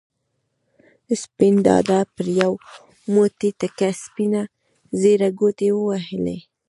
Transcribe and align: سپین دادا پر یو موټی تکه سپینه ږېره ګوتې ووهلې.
سپین 1.23 1.55
دادا 1.69 1.99
پر 2.13 2.27
یو 2.41 2.51
موټی 3.13 3.49
تکه 3.59 3.89
سپینه 4.03 4.41
ږېره 4.99 5.29
ګوتې 5.39 5.69
ووهلې. 5.73 6.37